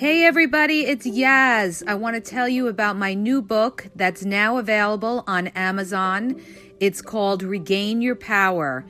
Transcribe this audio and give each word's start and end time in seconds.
Hey 0.00 0.24
everybody, 0.24 0.86
it's 0.86 1.06
Yaz. 1.06 1.82
I 1.86 1.94
want 1.94 2.14
to 2.14 2.22
tell 2.22 2.48
you 2.48 2.68
about 2.68 2.96
my 2.96 3.12
new 3.12 3.42
book 3.42 3.88
that's 3.94 4.24
now 4.24 4.56
available 4.56 5.24
on 5.26 5.48
Amazon. 5.48 6.40
It's 6.80 7.02
called 7.02 7.42
Regain 7.42 8.00
Your 8.00 8.14
Power. 8.14 8.86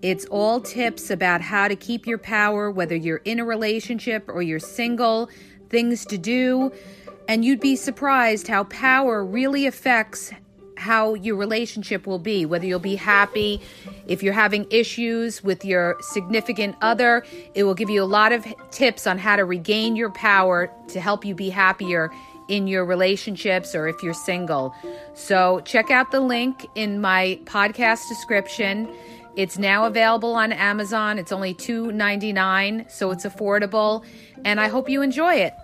It's 0.00 0.26
all 0.26 0.60
tips 0.60 1.10
about 1.10 1.40
how 1.40 1.66
to 1.66 1.74
keep 1.74 2.06
your 2.06 2.18
power, 2.18 2.70
whether 2.70 2.94
you're 2.94 3.20
in 3.24 3.40
a 3.40 3.44
relationship 3.44 4.28
or 4.28 4.42
you're 4.42 4.60
single, 4.60 5.28
things 5.70 6.06
to 6.06 6.16
do. 6.16 6.70
And 7.26 7.44
you'd 7.44 7.58
be 7.58 7.74
surprised 7.74 8.46
how 8.46 8.62
power 8.62 9.24
really 9.24 9.66
affects 9.66 10.30
how 10.84 11.14
your 11.14 11.36
relationship 11.36 12.06
will 12.06 12.18
be, 12.18 12.44
whether 12.44 12.66
you'll 12.66 12.78
be 12.78 12.94
happy. 12.94 13.60
If 14.06 14.22
you're 14.22 14.34
having 14.34 14.66
issues 14.70 15.42
with 15.42 15.64
your 15.64 15.96
significant 16.00 16.76
other, 16.82 17.24
it 17.54 17.64
will 17.64 17.74
give 17.74 17.88
you 17.88 18.02
a 18.02 18.04
lot 18.04 18.32
of 18.32 18.46
tips 18.70 19.06
on 19.06 19.16
how 19.16 19.36
to 19.36 19.44
regain 19.46 19.96
your 19.96 20.10
power 20.10 20.70
to 20.88 21.00
help 21.00 21.24
you 21.24 21.34
be 21.34 21.48
happier 21.48 22.10
in 22.48 22.66
your 22.66 22.84
relationships 22.84 23.74
or 23.74 23.88
if 23.88 24.02
you're 24.02 24.12
single. 24.12 24.74
So, 25.14 25.60
check 25.60 25.90
out 25.90 26.10
the 26.10 26.20
link 26.20 26.66
in 26.74 27.00
my 27.00 27.40
podcast 27.44 28.06
description. 28.08 28.86
It's 29.36 29.56
now 29.58 29.86
available 29.86 30.34
on 30.34 30.52
Amazon. 30.52 31.18
It's 31.18 31.32
only 31.32 31.54
$2.99, 31.54 32.90
so 32.90 33.10
it's 33.10 33.24
affordable, 33.24 34.04
and 34.44 34.60
I 34.60 34.68
hope 34.68 34.88
you 34.90 35.00
enjoy 35.00 35.36
it. 35.36 35.54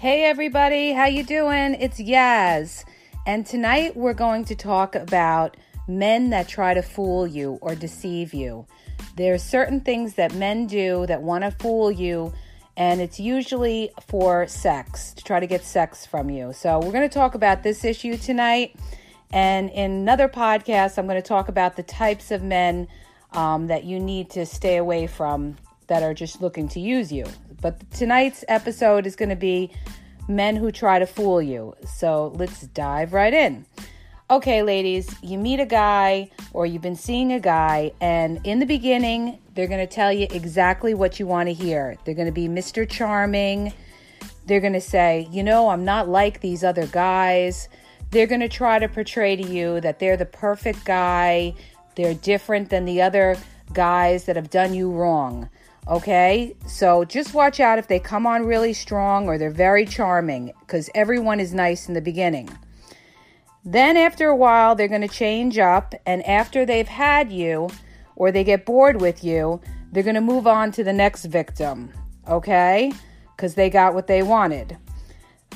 Hey 0.00 0.24
everybody, 0.24 0.92
how 0.92 1.04
you 1.04 1.22
doing? 1.22 1.74
It's 1.74 2.00
Yaz. 2.00 2.86
And 3.26 3.44
tonight 3.44 3.94
we're 3.94 4.14
going 4.14 4.46
to 4.46 4.54
talk 4.54 4.94
about 4.94 5.58
men 5.86 6.30
that 6.30 6.48
try 6.48 6.72
to 6.72 6.80
fool 6.80 7.26
you 7.26 7.58
or 7.60 7.74
deceive 7.74 8.32
you. 8.32 8.64
There 9.16 9.34
are 9.34 9.38
certain 9.38 9.82
things 9.82 10.14
that 10.14 10.32
men 10.34 10.66
do 10.66 11.04
that 11.04 11.20
want 11.20 11.44
to 11.44 11.50
fool 11.50 11.90
you, 11.92 12.32
and 12.78 13.02
it's 13.02 13.20
usually 13.20 13.90
for 14.08 14.46
sex, 14.46 15.12
to 15.12 15.22
try 15.22 15.38
to 15.38 15.46
get 15.46 15.64
sex 15.64 16.06
from 16.06 16.30
you. 16.30 16.54
So 16.54 16.78
we're 16.78 16.92
going 16.92 17.06
to 17.06 17.14
talk 17.14 17.34
about 17.34 17.62
this 17.62 17.84
issue 17.84 18.16
tonight. 18.16 18.76
And 19.34 19.68
in 19.68 19.90
another 19.90 20.30
podcast, 20.30 20.96
I'm 20.96 21.06
going 21.06 21.20
to 21.20 21.28
talk 21.28 21.48
about 21.48 21.76
the 21.76 21.82
types 21.82 22.30
of 22.30 22.42
men 22.42 22.88
um, 23.32 23.66
that 23.66 23.84
you 23.84 24.00
need 24.00 24.30
to 24.30 24.46
stay 24.46 24.78
away 24.78 25.06
from 25.06 25.58
that 25.88 26.02
are 26.02 26.14
just 26.14 26.40
looking 26.40 26.68
to 26.68 26.80
use 26.80 27.12
you. 27.12 27.26
But 27.60 27.90
tonight's 27.90 28.44
episode 28.48 29.06
is 29.06 29.16
going 29.16 29.28
to 29.28 29.36
be 29.36 29.70
men 30.28 30.56
who 30.56 30.70
try 30.70 30.98
to 30.98 31.06
fool 31.06 31.42
you. 31.42 31.74
So 31.86 32.32
let's 32.36 32.62
dive 32.68 33.12
right 33.12 33.34
in. 33.34 33.66
Okay, 34.30 34.62
ladies, 34.62 35.12
you 35.22 35.38
meet 35.38 35.58
a 35.58 35.66
guy 35.66 36.30
or 36.52 36.64
you've 36.64 36.82
been 36.82 36.94
seeing 36.94 37.32
a 37.32 37.40
guy, 37.40 37.90
and 38.00 38.40
in 38.44 38.60
the 38.60 38.66
beginning, 38.66 39.40
they're 39.54 39.66
going 39.66 39.84
to 39.84 39.92
tell 39.92 40.12
you 40.12 40.28
exactly 40.30 40.94
what 40.94 41.18
you 41.18 41.26
want 41.26 41.48
to 41.48 41.52
hear. 41.52 41.96
They're 42.04 42.14
going 42.14 42.28
to 42.28 42.32
be 42.32 42.46
Mr. 42.46 42.88
Charming. 42.88 43.72
They're 44.46 44.60
going 44.60 44.74
to 44.74 44.80
say, 44.80 45.28
you 45.32 45.42
know, 45.42 45.68
I'm 45.68 45.84
not 45.84 46.08
like 46.08 46.40
these 46.40 46.62
other 46.62 46.86
guys. 46.86 47.68
They're 48.12 48.28
going 48.28 48.40
to 48.40 48.48
try 48.48 48.78
to 48.78 48.88
portray 48.88 49.34
to 49.34 49.42
you 49.42 49.80
that 49.80 49.98
they're 49.98 50.16
the 50.16 50.26
perfect 50.26 50.84
guy. 50.84 51.54
They're 51.96 52.14
different 52.14 52.70
than 52.70 52.84
the 52.84 53.02
other 53.02 53.36
guys 53.72 54.24
that 54.24 54.36
have 54.36 54.50
done 54.50 54.74
you 54.74 54.92
wrong. 54.92 55.48
Okay, 55.88 56.54
so 56.66 57.04
just 57.04 57.34
watch 57.34 57.58
out 57.58 57.78
if 57.78 57.88
they 57.88 57.98
come 57.98 58.26
on 58.26 58.46
really 58.46 58.72
strong 58.72 59.26
or 59.26 59.38
they're 59.38 59.50
very 59.50 59.84
charming 59.84 60.52
because 60.60 60.90
everyone 60.94 61.40
is 61.40 61.54
nice 61.54 61.88
in 61.88 61.94
the 61.94 62.00
beginning. 62.00 62.48
Then, 63.64 63.96
after 63.96 64.28
a 64.28 64.36
while, 64.36 64.74
they're 64.74 64.88
going 64.88 65.00
to 65.02 65.08
change 65.08 65.58
up, 65.58 65.94
and 66.06 66.24
after 66.26 66.64
they've 66.64 66.88
had 66.88 67.30
you 67.30 67.68
or 68.16 68.32
they 68.32 68.44
get 68.44 68.64
bored 68.64 69.00
with 69.00 69.22
you, 69.22 69.60
they're 69.92 70.02
going 70.02 70.14
to 70.14 70.20
move 70.20 70.46
on 70.46 70.72
to 70.72 70.84
the 70.84 70.92
next 70.92 71.26
victim. 71.26 71.92
Okay, 72.28 72.92
because 73.36 73.54
they 73.54 73.68
got 73.68 73.94
what 73.94 74.06
they 74.06 74.22
wanted. 74.22 74.78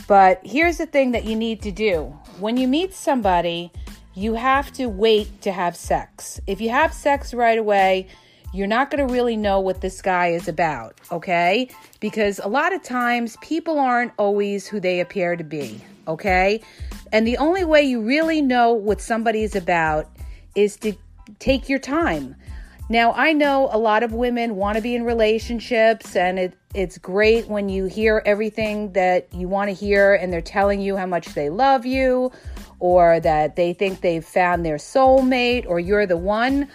But 0.06 0.40
here's 0.44 0.78
the 0.78 0.86
thing 0.86 1.12
that 1.12 1.24
you 1.24 1.36
need 1.36 1.62
to 1.62 1.70
do 1.70 2.18
when 2.40 2.56
you 2.56 2.66
meet 2.66 2.92
somebody, 2.92 3.70
you 4.14 4.34
have 4.34 4.72
to 4.72 4.86
wait 4.86 5.40
to 5.42 5.52
have 5.52 5.76
sex. 5.76 6.40
If 6.46 6.60
you 6.60 6.70
have 6.70 6.92
sex 6.92 7.32
right 7.32 7.58
away, 7.58 8.08
you're 8.54 8.68
not 8.68 8.88
going 8.88 9.04
to 9.06 9.12
really 9.12 9.36
know 9.36 9.58
what 9.58 9.80
this 9.80 10.00
guy 10.00 10.28
is 10.28 10.46
about, 10.46 11.00
okay? 11.10 11.68
Because 11.98 12.38
a 12.38 12.46
lot 12.46 12.72
of 12.72 12.84
times 12.84 13.36
people 13.42 13.80
aren't 13.80 14.12
always 14.16 14.64
who 14.68 14.78
they 14.78 15.00
appear 15.00 15.34
to 15.34 15.42
be, 15.42 15.80
okay? 16.06 16.62
And 17.10 17.26
the 17.26 17.36
only 17.38 17.64
way 17.64 17.82
you 17.82 18.00
really 18.00 18.40
know 18.40 18.72
what 18.72 19.00
somebody 19.00 19.42
is 19.42 19.56
about 19.56 20.08
is 20.54 20.76
to 20.78 20.94
take 21.40 21.68
your 21.68 21.80
time. 21.80 22.36
Now, 22.88 23.12
I 23.14 23.32
know 23.32 23.68
a 23.72 23.78
lot 23.78 24.04
of 24.04 24.12
women 24.12 24.54
want 24.54 24.76
to 24.76 24.82
be 24.82 24.94
in 24.94 25.02
relationships, 25.02 26.14
and 26.14 26.38
it, 26.38 26.54
it's 26.74 26.96
great 26.96 27.48
when 27.48 27.68
you 27.68 27.86
hear 27.86 28.22
everything 28.24 28.92
that 28.92 29.32
you 29.34 29.48
want 29.48 29.70
to 29.70 29.74
hear 29.74 30.14
and 30.14 30.32
they're 30.32 30.40
telling 30.40 30.80
you 30.80 30.96
how 30.96 31.06
much 31.06 31.28
they 31.34 31.50
love 31.50 31.86
you 31.86 32.30
or 32.78 33.18
that 33.20 33.56
they 33.56 33.72
think 33.72 34.00
they've 34.00 34.24
found 34.24 34.64
their 34.64 34.76
soulmate 34.76 35.66
or 35.66 35.80
you're 35.80 36.06
the 36.06 36.16
one. 36.16 36.68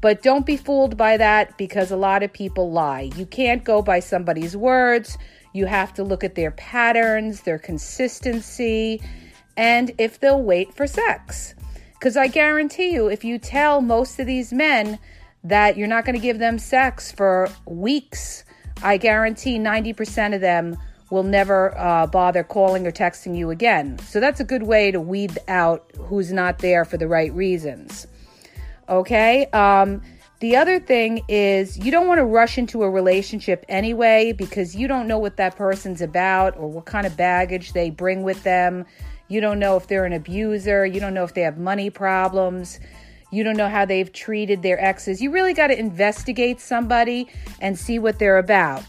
But 0.00 0.22
don't 0.22 0.46
be 0.46 0.56
fooled 0.56 0.96
by 0.96 1.16
that 1.16 1.56
because 1.56 1.90
a 1.90 1.96
lot 1.96 2.22
of 2.22 2.32
people 2.32 2.70
lie. 2.70 3.10
You 3.16 3.26
can't 3.26 3.64
go 3.64 3.82
by 3.82 4.00
somebody's 4.00 4.56
words. 4.56 5.16
You 5.52 5.66
have 5.66 5.94
to 5.94 6.04
look 6.04 6.22
at 6.22 6.34
their 6.34 6.50
patterns, 6.50 7.42
their 7.42 7.58
consistency, 7.58 9.00
and 9.56 9.92
if 9.98 10.20
they'll 10.20 10.42
wait 10.42 10.74
for 10.74 10.86
sex. 10.86 11.54
Because 11.94 12.16
I 12.16 12.26
guarantee 12.26 12.90
you, 12.92 13.08
if 13.08 13.24
you 13.24 13.38
tell 13.38 13.80
most 13.80 14.18
of 14.18 14.26
these 14.26 14.52
men 14.52 14.98
that 15.44 15.76
you're 15.76 15.88
not 15.88 16.04
going 16.04 16.14
to 16.14 16.20
give 16.20 16.38
them 16.38 16.58
sex 16.58 17.10
for 17.10 17.48
weeks, 17.64 18.44
I 18.82 18.98
guarantee 18.98 19.58
90% 19.58 20.34
of 20.34 20.40
them 20.40 20.76
will 21.10 21.22
never 21.22 21.76
uh, 21.78 22.06
bother 22.06 22.42
calling 22.42 22.86
or 22.86 22.92
texting 22.92 23.36
you 23.36 23.50
again. 23.50 23.98
So 24.00 24.20
that's 24.20 24.40
a 24.40 24.44
good 24.44 24.64
way 24.64 24.90
to 24.90 25.00
weed 25.00 25.38
out 25.48 25.90
who's 25.98 26.32
not 26.32 26.58
there 26.58 26.84
for 26.84 26.96
the 26.96 27.08
right 27.08 27.32
reasons. 27.32 28.06
Okay. 28.88 29.46
Um, 29.46 30.02
the 30.40 30.56
other 30.56 30.78
thing 30.78 31.22
is 31.28 31.78
you 31.78 31.90
don't 31.90 32.06
want 32.06 32.18
to 32.18 32.24
rush 32.24 32.58
into 32.58 32.82
a 32.82 32.90
relationship 32.90 33.64
anyway 33.68 34.32
because 34.32 34.76
you 34.76 34.86
don't 34.86 35.08
know 35.08 35.18
what 35.18 35.38
that 35.38 35.56
person's 35.56 36.02
about 36.02 36.56
or 36.58 36.68
what 36.68 36.84
kind 36.84 37.06
of 37.06 37.16
baggage 37.16 37.72
they 37.72 37.88
bring 37.90 38.22
with 38.22 38.42
them. 38.42 38.84
You 39.28 39.40
don't 39.40 39.58
know 39.58 39.76
if 39.76 39.86
they're 39.86 40.04
an 40.04 40.12
abuser. 40.12 40.84
You 40.84 41.00
don't 41.00 41.14
know 41.14 41.24
if 41.24 41.34
they 41.34 41.40
have 41.40 41.58
money 41.58 41.90
problems. 41.90 42.78
You 43.32 43.44
don't 43.44 43.56
know 43.56 43.68
how 43.68 43.86
they've 43.86 44.12
treated 44.12 44.62
their 44.62 44.82
exes. 44.82 45.20
You 45.20 45.30
really 45.30 45.54
got 45.54 45.68
to 45.68 45.78
investigate 45.78 46.60
somebody 46.60 47.28
and 47.60 47.78
see 47.78 47.98
what 47.98 48.18
they're 48.18 48.38
about. 48.38 48.84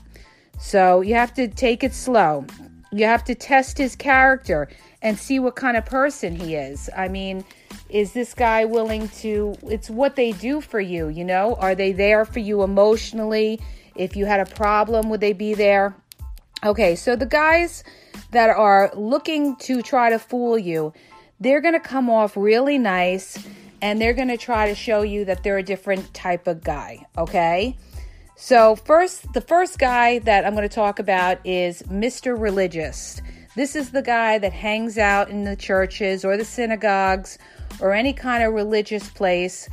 So 0.59 1.01
you 1.01 1.15
have 1.15 1.33
to 1.35 1.47
take 1.47 1.83
it 1.83 1.93
slow. 1.93 2.45
You 2.91 3.05
have 3.05 3.23
to 3.25 3.35
test 3.35 3.77
his 3.77 3.95
character 3.95 4.67
and 5.07 5.17
see 5.17 5.39
what 5.39 5.55
kind 5.55 5.77
of 5.77 5.85
person 5.85 6.35
he 6.35 6.55
is. 6.55 6.89
I 6.95 7.07
mean, 7.07 7.45
is 7.89 8.11
this 8.11 8.33
guy 8.33 8.65
willing 8.65 9.07
to 9.21 9.55
it's 9.63 9.89
what 9.89 10.17
they 10.17 10.33
do 10.33 10.59
for 10.59 10.81
you 10.81 11.07
you 11.07 11.23
know? 11.23 11.55
Are 11.55 11.75
they 11.75 11.93
there 11.93 12.25
for 12.25 12.39
you 12.39 12.61
emotionally? 12.61 13.61
If 13.95 14.17
you 14.17 14.25
had 14.25 14.41
a 14.41 14.45
problem 14.45 15.09
would 15.09 15.21
they 15.21 15.31
be 15.31 15.53
there? 15.53 15.95
Okay 16.65 16.95
so 16.95 17.15
the 17.15 17.25
guys 17.25 17.85
that 18.31 18.49
are 18.49 18.91
looking 18.95 19.55
to 19.67 19.81
try 19.81 20.09
to 20.09 20.19
fool 20.19 20.57
you 20.57 20.91
they're 21.39 21.61
going 21.61 21.75
to 21.75 21.79
come 21.79 22.09
off 22.09 22.35
really 22.35 22.77
nice 22.77 23.47
and 23.81 24.01
they're 24.01 24.13
going 24.13 24.27
to 24.27 24.37
try 24.37 24.67
to 24.67 24.75
show 24.75 25.03
you 25.03 25.23
that 25.23 25.41
they're 25.43 25.59
a 25.59 25.63
different 25.63 26.13
type 26.13 26.47
of 26.47 26.63
guy 26.65 27.05
okay? 27.17 27.77
So 28.35 28.75
first 28.75 29.31
the 29.31 29.41
first 29.41 29.79
guy 29.79 30.19
that 30.19 30.45
i'm 30.45 30.53
going 30.53 30.67
to 30.67 30.75
talk 30.75 30.99
about 30.99 31.37
is 31.45 31.81
mr 31.83 32.39
religious 32.39 33.21
this 33.57 33.75
is 33.75 33.91
the 33.91 34.01
guy 34.01 34.37
that 34.37 34.53
hangs 34.53 34.97
out 34.97 35.29
in 35.29 35.43
the 35.43 35.55
churches 35.55 36.23
or 36.23 36.37
the 36.37 36.45
synagogues 36.45 37.37
or 37.81 37.93
any 37.93 38.13
kind 38.13 38.43
of 38.43 38.53
religious 38.53 39.09
place 39.09 39.67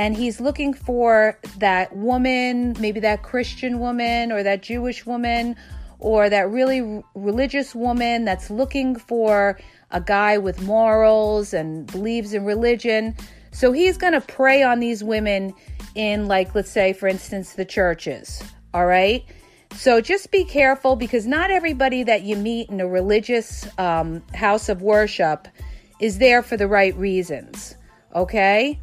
and 0.00 0.16
he's 0.16 0.40
looking 0.40 0.72
for 0.72 1.38
that 1.58 1.94
woman, 1.94 2.74
maybe 2.80 3.00
that 3.00 3.22
Christian 3.22 3.80
woman 3.80 4.32
or 4.32 4.42
that 4.42 4.62
Jewish 4.62 5.04
woman 5.04 5.56
or 5.98 6.30
that 6.30 6.48
really 6.48 7.02
religious 7.14 7.74
woman 7.74 8.24
that's 8.24 8.48
looking 8.48 8.96
for 8.96 9.58
a 9.90 10.00
guy 10.00 10.38
with 10.38 10.62
morals 10.62 11.52
and 11.52 11.86
believes 11.86 12.32
in 12.32 12.46
religion. 12.46 13.14
So 13.50 13.72
he's 13.72 13.98
going 13.98 14.14
to 14.14 14.22
prey 14.22 14.62
on 14.62 14.80
these 14.80 15.04
women 15.04 15.52
in, 15.94 16.28
like, 16.28 16.54
let's 16.54 16.70
say, 16.70 16.94
for 16.94 17.06
instance, 17.06 17.52
the 17.52 17.66
churches. 17.66 18.42
All 18.72 18.86
right. 18.86 19.24
So 19.74 20.00
just 20.00 20.30
be 20.30 20.44
careful 20.44 20.96
because 20.96 21.26
not 21.26 21.50
everybody 21.50 22.02
that 22.02 22.22
you 22.22 22.36
meet 22.36 22.68
in 22.68 22.80
a 22.80 22.86
religious 22.86 23.66
um, 23.78 24.22
house 24.34 24.68
of 24.68 24.82
worship 24.82 25.48
is 26.00 26.18
there 26.18 26.42
for 26.42 26.56
the 26.56 26.66
right 26.66 26.94
reasons. 26.96 27.76
Okay? 28.14 28.78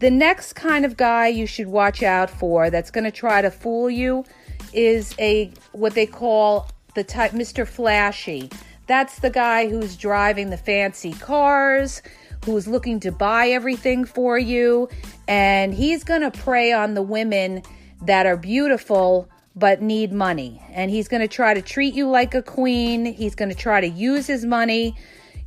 The 0.00 0.10
next 0.10 0.54
kind 0.54 0.84
of 0.84 0.96
guy 0.96 1.28
you 1.28 1.46
should 1.46 1.68
watch 1.68 2.02
out 2.02 2.30
for 2.30 2.70
that's 2.70 2.90
going 2.90 3.04
to 3.04 3.10
try 3.10 3.42
to 3.42 3.50
fool 3.50 3.88
you 3.88 4.24
is 4.72 5.14
a 5.18 5.52
what 5.72 5.94
they 5.94 6.06
call 6.06 6.68
the 6.94 7.04
type 7.04 7.32
Mr. 7.32 7.66
Flashy. 7.66 8.50
That's 8.86 9.20
the 9.20 9.30
guy 9.30 9.68
who's 9.68 9.96
driving 9.96 10.50
the 10.50 10.56
fancy 10.56 11.12
cars, 11.12 12.02
who's 12.44 12.68
looking 12.68 13.00
to 13.00 13.12
buy 13.12 13.48
everything 13.48 14.04
for 14.04 14.38
you, 14.38 14.88
and 15.26 15.72
he's 15.72 16.04
going 16.04 16.20
to 16.20 16.30
prey 16.30 16.72
on 16.72 16.94
the 16.94 17.02
women 17.02 17.62
that 18.02 18.26
are 18.26 18.36
beautiful 18.36 19.28
but 19.56 19.80
need 19.80 20.12
money. 20.12 20.60
And 20.70 20.90
he's 20.90 21.08
going 21.08 21.22
to 21.22 21.28
try 21.28 21.54
to 21.54 21.62
treat 21.62 21.94
you 21.94 22.08
like 22.08 22.34
a 22.34 22.42
queen. 22.42 23.06
He's 23.06 23.34
going 23.34 23.50
to 23.50 23.54
try 23.54 23.80
to 23.80 23.88
use 23.88 24.26
his 24.26 24.44
money, 24.44 24.96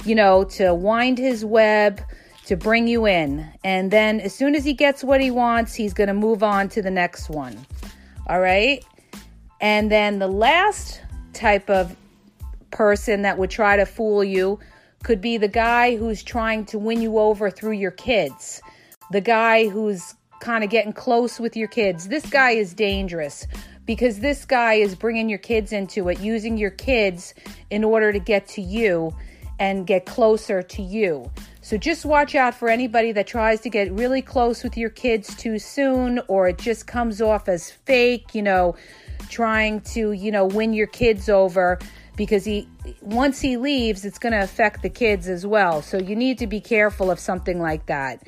you 0.06 0.15
know, 0.15 0.44
to 0.45 0.74
wind 0.74 1.18
his 1.18 1.44
web 1.44 2.01
to 2.45 2.56
bring 2.56 2.88
you 2.88 3.06
in. 3.06 3.45
And 3.63 3.92
then 3.92 4.21
as 4.21 4.33
soon 4.33 4.56
as 4.56 4.63
he 4.63 4.74
gets 4.74 5.04
what 5.04 5.19
he 5.19 5.31
wants, 5.31 5.74
he's 5.74 5.94
going 5.94 6.07
to 6.07 6.13
move 6.13 6.44
on 6.44 6.69
to 6.69 6.81
the 6.81 6.92
next 6.92 7.30
one. 7.30 7.57
All 8.27 8.39
right? 8.39 8.83
And 9.59 9.92
then 9.92 10.19
the 10.19 10.27
last 10.27 11.01
type 11.33 11.69
of 11.69 11.95
person 12.71 13.24
that 13.24 13.38
would 13.38 13.50
try 13.50 13.75
to 13.75 13.86
fool 13.86 14.24
you 14.24 14.60
could 15.03 15.19
be 15.19 15.38
the 15.38 15.48
guy 15.48 15.95
who's 15.98 16.24
trying 16.24 16.65
to 16.65 16.80
win 16.80 17.01
you 17.01 17.18
over 17.18 17.50
through 17.50 17.74
your 17.74 17.92
kids. 17.92 18.62
The 19.12 19.21
guy 19.21 19.68
who's 19.68 20.15
kind 20.39 20.63
of 20.63 20.69
getting 20.69 20.94
close 20.94 21.39
with 21.39 21.56
your 21.56 21.68
kids. 21.68 22.07
This 22.07 22.25
guy 22.25 22.51
is 22.51 22.74
dangerous 22.74 23.48
because 23.86 24.19
this 24.19 24.45
guy 24.45 24.75
is 24.75 24.95
bringing 24.95 25.30
your 25.30 25.39
kids 25.39 25.72
into 25.72 26.10
it, 26.10 26.19
using 26.19 26.57
your 26.57 26.72
kids 26.72 27.34
in 27.69 27.84
order 27.84 28.12
to 28.12 28.19
get 28.19 28.48
to 28.50 28.62
you 28.62 29.16
and 29.60 29.88
get 29.88 30.06
closer 30.06 30.62
to 30.62 30.81
you. 30.81 31.31
So 31.62 31.78
just 31.78 32.06
watch 32.06 32.36
out 32.36 32.54
for 32.54 32.69
anybody 32.69 33.12
that 33.13 33.28
tries 33.28 33.62
to 33.62 33.69
get 33.69 33.92
really 33.92 34.22
close 34.22 34.63
with 34.63 34.78
your 34.78 34.89
kids 34.89 35.36
too 35.36 35.57
soon 35.60 36.19
or 36.28 36.48
it 36.48 36.60
just 36.60 36.88
comes 36.88 37.22
off 37.22 37.50
as 37.50 37.72
fake, 37.72 38.36
you 38.36 38.42
know, 38.42 38.75
trying 39.30 39.81
to, 39.81 40.12
you 40.12 40.31
know, 40.31 40.45
win 40.45 40.74
your 40.74 40.88
kids 40.88 41.28
over 41.28 41.80
because 42.16 42.45
he 42.45 42.68
once 43.01 43.39
he 43.39 43.57
leaves, 43.57 44.06
it's 44.06 44.19
going 44.19 44.34
to 44.34 44.42
affect 44.42 44.81
the 44.81 44.89
kids 44.89 45.28
as 45.28 45.45
well. 45.45 45.81
So 45.81 45.98
you 45.98 46.16
need 46.16 46.38
to 46.39 46.48
be 46.48 46.60
careful 46.60 47.12
of 47.12 47.19
something 47.19 47.60
like 47.60 47.86
that. 47.88 48.24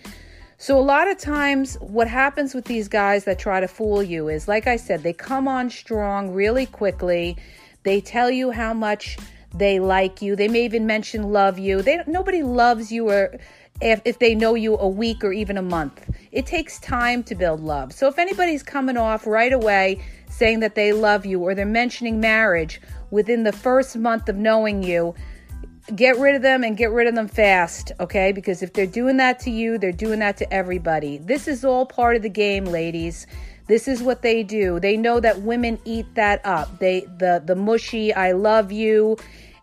So, 0.61 0.77
a 0.77 0.81
lot 0.83 1.09
of 1.09 1.17
times, 1.17 1.77
what 1.79 2.09
happens 2.09 2.53
with 2.53 2.65
these 2.65 2.89
guys 2.89 3.23
that 3.23 3.39
try 3.39 3.61
to 3.61 3.67
fool 3.67 4.03
you 4.03 4.27
is, 4.27 4.45
like 4.45 4.67
I 4.67 4.75
said, 4.75 5.03
they 5.03 5.13
come 5.13 5.47
on 5.47 5.69
strong 5.69 6.33
really 6.33 6.65
quickly. 6.65 7.37
They 7.83 8.01
tell 8.01 8.29
you 8.29 8.51
how 8.51 8.73
much 8.73 9.17
they 9.55 9.79
like 9.79 10.21
you. 10.21 10.35
They 10.35 10.49
may 10.49 10.65
even 10.65 10.85
mention 10.85 11.31
love 11.31 11.57
you. 11.57 11.81
They 11.81 12.03
nobody 12.07 12.43
loves 12.43 12.91
you 12.91 13.09
or 13.09 13.39
if, 13.79 14.01
if 14.03 14.19
they 14.19 14.35
know 14.35 14.53
you 14.53 14.77
a 14.77 14.87
week 14.87 15.23
or 15.23 15.31
even 15.31 15.57
a 15.57 15.61
month. 15.61 16.09
It 16.33 16.45
takes 16.45 16.77
time 16.81 17.23
to 17.23 17.35
build 17.35 17.61
love. 17.61 17.93
So 17.93 18.09
if 18.09 18.19
anybody's 18.19 18.61
coming 18.61 18.97
off 18.97 19.25
right 19.25 19.53
away 19.53 20.03
saying 20.27 20.59
that 20.59 20.75
they 20.75 20.91
love 20.91 21.25
you 21.25 21.39
or 21.39 21.55
they're 21.55 21.65
mentioning 21.65 22.19
marriage 22.19 22.81
within 23.11 23.43
the 23.43 23.53
first 23.53 23.95
month 23.95 24.27
of 24.27 24.35
knowing 24.35 24.83
you, 24.83 25.15
get 25.95 26.17
rid 26.17 26.35
of 26.35 26.41
them 26.41 26.63
and 26.63 26.77
get 26.77 26.91
rid 26.91 27.07
of 27.07 27.15
them 27.15 27.27
fast, 27.27 27.91
okay? 27.99 28.31
Because 28.31 28.61
if 28.61 28.73
they're 28.73 28.85
doing 28.85 29.17
that 29.17 29.39
to 29.41 29.51
you, 29.51 29.77
they're 29.77 29.91
doing 29.91 30.19
that 30.19 30.37
to 30.37 30.53
everybody. 30.53 31.17
This 31.17 31.47
is 31.47 31.65
all 31.65 31.85
part 31.85 32.15
of 32.15 32.21
the 32.21 32.29
game, 32.29 32.65
ladies. 32.65 33.27
This 33.67 33.87
is 33.87 34.01
what 34.01 34.21
they 34.21 34.43
do. 34.43 34.79
They 34.79 34.97
know 34.97 35.19
that 35.19 35.41
women 35.41 35.79
eat 35.85 36.15
that 36.15 36.43
up. 36.45 36.79
They 36.79 37.01
the 37.01 37.41
the 37.45 37.55
mushy 37.55 38.13
I 38.13 38.31
love 38.31 38.71
you 38.71 39.17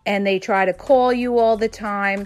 and 0.05 0.25
they 0.25 0.39
try 0.39 0.65
to 0.65 0.73
call 0.73 1.11
you 1.11 1.37
all 1.37 1.57
the 1.57 1.67
time. 1.67 2.25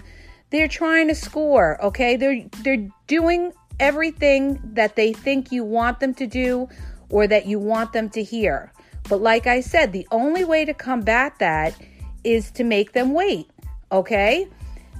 They're 0.50 0.68
trying 0.68 1.08
to 1.08 1.14
score, 1.14 1.84
okay? 1.84 2.16
They're 2.16 2.44
they're 2.62 2.88
doing 3.08 3.52
everything 3.80 4.60
that 4.74 4.94
they 4.94 5.12
think 5.12 5.50
you 5.50 5.64
want 5.64 5.98
them 5.98 6.14
to 6.14 6.26
do 6.26 6.68
or 7.10 7.26
that 7.26 7.46
you 7.46 7.58
want 7.58 7.92
them 7.92 8.08
to 8.10 8.22
hear. 8.22 8.72
But 9.08 9.20
like 9.20 9.48
I 9.48 9.60
said, 9.60 9.92
the 9.92 10.06
only 10.12 10.44
way 10.44 10.64
to 10.64 10.74
combat 10.74 11.40
that 11.40 11.74
is 12.22 12.52
to 12.52 12.62
make 12.62 12.92
them 12.92 13.12
wait 13.12 13.50
okay? 13.92 14.48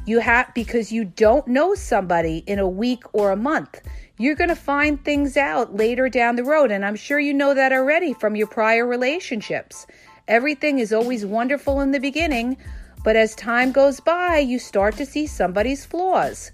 You 0.04 0.18
have 0.18 0.52
because 0.54 0.92
you 0.92 1.04
don't 1.04 1.46
know 1.48 1.74
somebody 1.74 2.38
in 2.46 2.58
a 2.58 2.68
week 2.68 3.02
or 3.12 3.30
a 3.30 3.36
month. 3.36 3.80
You're 4.18 4.34
going 4.34 4.50
to 4.50 4.56
find 4.56 5.02
things 5.02 5.36
out 5.36 5.74
later 5.74 6.08
down 6.08 6.36
the 6.36 6.44
road 6.44 6.70
and 6.70 6.84
I'm 6.84 6.96
sure 6.96 7.18
you 7.18 7.32
know 7.32 7.54
that 7.54 7.72
already 7.72 8.12
from 8.12 8.36
your 8.36 8.46
prior 8.46 8.86
relationships. 8.86 9.86
Everything 10.28 10.78
is 10.78 10.92
always 10.92 11.24
wonderful 11.24 11.80
in 11.80 11.92
the 11.92 11.98
beginning, 11.98 12.56
but 13.04 13.16
as 13.16 13.34
time 13.34 13.72
goes 13.72 13.98
by, 14.00 14.38
you 14.38 14.58
start 14.58 14.96
to 14.96 15.06
see 15.06 15.26
somebody's 15.26 15.84
flaws. 15.84 16.52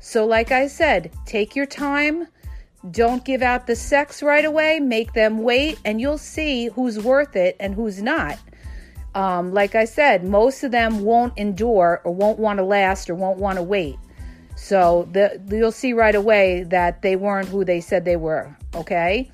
So 0.00 0.26
like 0.26 0.50
I 0.50 0.66
said, 0.66 1.12
take 1.24 1.56
your 1.56 1.66
time. 1.66 2.28
Don't 2.90 3.24
give 3.24 3.42
out 3.42 3.66
the 3.66 3.76
sex 3.76 4.22
right 4.22 4.44
away. 4.44 4.80
Make 4.80 5.12
them 5.12 5.38
wait 5.42 5.78
and 5.84 6.00
you'll 6.00 6.18
see 6.18 6.68
who's 6.68 6.98
worth 6.98 7.36
it 7.36 7.56
and 7.60 7.74
who's 7.74 8.02
not 8.02 8.38
um, 9.16 9.54
like 9.54 9.74
I 9.74 9.86
said, 9.86 10.24
most 10.24 10.62
of 10.62 10.72
them 10.72 11.00
won't 11.00 11.32
endure 11.38 12.02
or 12.04 12.12
won't 12.12 12.38
want 12.38 12.58
to 12.58 12.64
last 12.64 13.08
or 13.08 13.14
won't 13.14 13.38
want 13.38 13.56
to 13.56 13.62
wait. 13.62 13.96
So 14.56 15.08
the, 15.10 15.40
you'll 15.50 15.72
see 15.72 15.94
right 15.94 16.14
away 16.14 16.64
that 16.64 17.00
they 17.00 17.16
weren't 17.16 17.48
who 17.48 17.64
they 17.64 17.80
said 17.80 18.04
they 18.04 18.16
were. 18.16 18.54
Okay? 18.74 19.30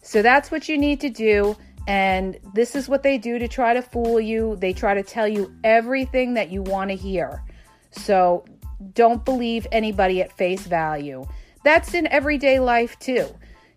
So 0.00 0.22
that's 0.22 0.52
what 0.52 0.68
you 0.68 0.78
need 0.78 1.00
to 1.00 1.10
do. 1.10 1.56
And 1.88 2.38
this 2.54 2.76
is 2.76 2.88
what 2.88 3.02
they 3.02 3.18
do 3.18 3.40
to 3.40 3.48
try 3.48 3.74
to 3.74 3.82
fool 3.82 4.20
you. 4.20 4.54
They 4.60 4.72
try 4.72 4.94
to 4.94 5.02
tell 5.02 5.26
you 5.26 5.52
everything 5.64 6.34
that 6.34 6.50
you 6.50 6.62
want 6.62 6.90
to 6.90 6.96
hear. 6.96 7.42
So 7.90 8.44
don't 8.94 9.24
believe 9.24 9.66
anybody 9.72 10.22
at 10.22 10.30
face 10.36 10.62
value. 10.66 11.26
That's 11.64 11.94
in 11.94 12.06
everyday 12.06 12.60
life 12.60 12.96
too. 13.00 13.26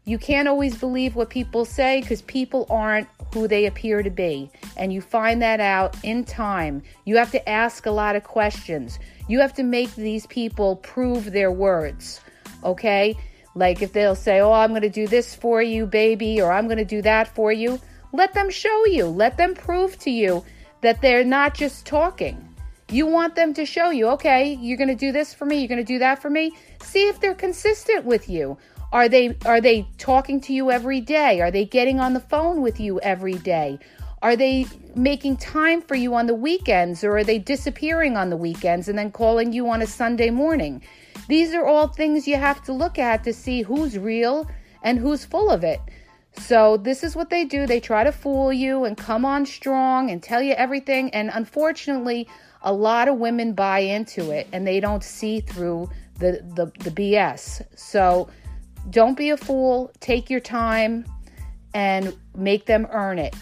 You 0.06 0.20
can't 0.20 0.48
always 0.48 0.78
believe 0.78 1.16
what 1.16 1.32
people 1.32 1.66
say 1.66 2.02
because 2.02 2.22
people 2.22 2.68
aren't 2.70 3.08
who 3.34 3.48
they 3.48 3.66
appear 3.66 4.04
to 4.04 4.10
be. 4.10 4.50
And 4.78 4.92
you 4.92 5.02
find 5.02 5.42
that 5.42 5.60
out 5.60 5.96
in 6.04 6.24
time. 6.24 6.84
You 7.06 7.18
have 7.18 7.32
to 7.32 7.50
ask 7.50 7.86
a 7.86 7.92
lot 7.92 8.16
of 8.16 8.24
questions. 8.24 9.00
You 9.28 9.40
have 9.40 9.54
to 9.56 9.64
make 9.64 9.94
these 9.96 10.26
people 10.28 10.78
prove 10.78 11.32
their 11.32 11.52
words. 11.52 12.22
Okay? 12.64 13.16
Like 13.56 13.82
if 13.82 13.94
they'll 13.94 14.16
say, 14.16 14.40
Oh, 14.40 14.52
I'm 14.52 14.70
going 14.70 14.82
to 14.82 14.90
do 14.90 15.08
this 15.08 15.36
for 15.36 15.62
you, 15.62 15.86
baby, 15.86 16.42
or 16.42 16.52
I'm 16.52 16.66
going 16.66 16.78
to 16.78 16.86
do 16.86 17.02
that 17.02 17.34
for 17.36 17.52
you, 17.52 17.80
let 18.12 18.34
them 18.34 18.50
show 18.50 18.86
you. 18.86 19.06
Let 19.06 19.38
them 19.38 19.54
prove 19.54 19.98
to 20.00 20.12
you 20.12 20.44
that 20.82 21.02
they're 21.02 21.24
not 21.24 21.54
just 21.54 21.86
talking. 21.86 22.46
You 22.92 23.06
want 23.06 23.36
them 23.36 23.54
to 23.54 23.66
show 23.66 23.92
you, 23.92 24.08
okay, 24.10 24.58
you're 24.60 24.78
going 24.78 24.90
to 24.90 24.96
do 24.96 25.12
this 25.12 25.32
for 25.32 25.46
me, 25.46 25.60
you're 25.60 25.68
going 25.68 25.78
to 25.78 25.84
do 25.84 26.00
that 26.00 26.22
for 26.22 26.30
me. 26.30 26.52
See 26.82 27.08
if 27.08 27.20
they're 27.20 27.36
consistent 27.36 28.04
with 28.04 28.28
you. 28.28 28.58
Are 28.92 29.08
they 29.08 29.38
are 29.46 29.62
they 29.62 29.88
talking 29.98 30.42
to 30.42 30.54
you 30.54 30.72
every 30.72 31.02
day? 31.02 31.42
Are 31.42 31.52
they 31.52 31.66
getting 31.66 32.00
on 32.00 32.14
the 32.14 32.20
phone 32.20 32.62
with 32.62 32.80
you 32.80 33.00
every 33.02 33.36
day? 33.36 33.80
Are 34.22 34.36
they 34.36 34.66
making 34.96 35.38
time 35.38 35.82
for 35.82 35.96
you 35.96 36.16
on 36.16 36.28
the 36.28 36.36
weekends 36.36 37.04
or 37.04 37.18
are 37.18 37.24
they 37.24 37.40
disappearing 37.40 38.18
on 38.18 38.30
the 38.30 38.38
weekends 38.38 38.90
and 38.90 38.98
then 38.98 39.12
calling 39.12 39.54
you 39.54 39.70
on 39.70 39.82
a 39.82 39.88
Sunday 39.88 40.30
morning? 40.30 40.82
These 41.30 41.54
are 41.54 41.66
all 41.66 41.88
things 41.88 42.28
you 42.28 42.36
have 42.36 42.64
to 42.64 42.74
look 42.74 42.98
at 43.00 43.24
to 43.24 43.34
see 43.34 43.62
who's 43.62 43.98
real 43.98 44.50
and 44.82 44.98
who's 44.98 45.24
full 45.24 45.50
of 45.50 45.64
it. 45.64 45.80
So, 46.34 46.78
this 46.78 47.04
is 47.04 47.16
what 47.16 47.30
they 47.30 47.44
do. 47.44 47.66
They 47.66 47.80
try 47.80 48.04
to 48.04 48.12
fool 48.12 48.54
you 48.54 48.86
and 48.86 48.96
come 48.96 49.26
on 49.26 49.46
strong 49.46 50.10
and 50.10 50.22
tell 50.22 50.42
you 50.42 50.54
everything. 50.54 51.10
And 51.12 51.30
unfortunately, 51.34 52.28
a 52.62 52.72
lot 52.72 53.08
of 53.08 53.18
women 53.18 53.54
buy 53.54 53.80
into 53.80 54.32
it 54.32 54.48
and 54.54 54.66
they 54.66 54.80
don't 54.80 55.04
see 55.04 55.42
through 55.42 55.90
the, 56.20 56.44
the, 56.56 56.72
the 56.84 56.92
BS. 56.92 57.62
So, 57.76 58.30
don't 58.90 59.18
be 59.18 59.30
a 59.30 59.38
fool. 59.38 59.92
Take 60.00 60.30
your 60.30 60.40
time 60.40 61.06
and 61.74 62.16
make 62.36 62.66
them 62.66 62.88
earn 62.92 63.20
it. 63.20 63.36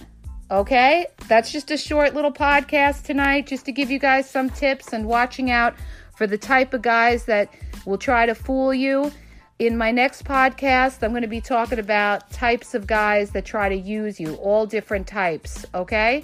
Okay? 0.50 1.08
That's 1.28 1.52
just 1.52 1.72
a 1.72 1.78
short 1.78 2.14
little 2.14 2.32
podcast 2.32 3.04
tonight, 3.04 3.48
just 3.48 3.66
to 3.66 3.72
give 3.72 3.92
you 3.92 4.00
guys 4.00 4.30
some 4.30 4.50
tips 4.50 4.94
and 4.94 5.06
watching 5.06 5.52
out 5.52 5.76
for 6.16 6.28
the 6.28 6.38
type 6.38 6.74
of 6.74 6.82
guys 6.82 7.26
that 7.26 7.50
will 7.86 7.98
try 7.98 8.26
to 8.26 8.36
fool 8.36 8.74
you. 8.74 9.12
In 9.60 9.76
my 9.76 9.92
next 9.92 10.24
podcast, 10.24 11.02
I'm 11.02 11.12
going 11.12 11.24
to 11.24 11.28
be 11.28 11.42
talking 11.42 11.80
about 11.80 12.30
types 12.32 12.76
of 12.76 12.86
guys 12.86 13.32
that 13.32 13.44
try 13.44 13.70
to 13.70 13.76
use 13.76 14.20
you, 14.20 14.36
all 14.36 14.66
different 14.66 15.08
types. 15.08 15.66
Okay? 15.74 16.24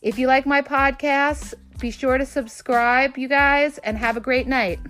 If 0.00 0.18
you 0.18 0.26
like 0.26 0.46
my 0.46 0.62
podcast, 0.62 1.54
be 1.78 1.90
sure 1.90 2.18
to 2.18 2.26
subscribe, 2.26 3.16
you 3.16 3.28
guys, 3.28 3.78
and 3.78 3.96
have 3.96 4.16
a 4.16 4.20
great 4.20 4.48
night. 4.48 4.80